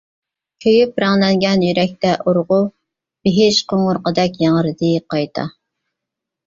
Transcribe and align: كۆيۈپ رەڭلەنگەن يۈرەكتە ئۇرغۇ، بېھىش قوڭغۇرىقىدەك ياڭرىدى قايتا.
كۆيۈپ 0.63 0.95
رەڭلەنگەن 1.03 1.65
يۈرەكتە 1.67 2.13
ئۇرغۇ، 2.31 2.59
بېھىش 3.29 3.63
قوڭغۇرىقىدەك 3.75 4.43
ياڭرىدى 4.49 4.95
قايتا. 5.15 5.47